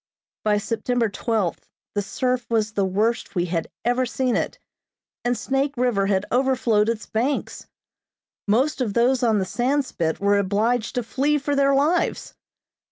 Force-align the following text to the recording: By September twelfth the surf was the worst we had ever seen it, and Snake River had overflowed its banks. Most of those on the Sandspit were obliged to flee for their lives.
By 0.43 0.57
September 0.57 1.09
twelfth 1.09 1.69
the 1.93 2.01
surf 2.01 2.49
was 2.49 2.71
the 2.71 2.85
worst 2.87 3.35
we 3.35 3.45
had 3.45 3.67
ever 3.85 4.07
seen 4.07 4.35
it, 4.35 4.57
and 5.23 5.37
Snake 5.37 5.77
River 5.77 6.07
had 6.07 6.25
overflowed 6.31 6.89
its 6.89 7.05
banks. 7.05 7.67
Most 8.47 8.81
of 8.81 8.95
those 8.95 9.21
on 9.21 9.37
the 9.37 9.45
Sandspit 9.45 10.17
were 10.19 10.39
obliged 10.39 10.95
to 10.95 11.03
flee 11.03 11.37
for 11.37 11.55
their 11.55 11.75
lives. 11.75 12.33